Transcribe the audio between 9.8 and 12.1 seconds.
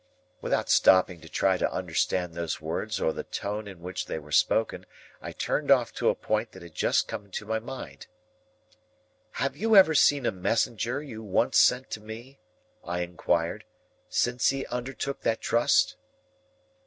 seen a messenger you once sent to